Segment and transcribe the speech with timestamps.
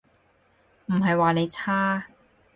[0.87, 2.05] 唔係話你差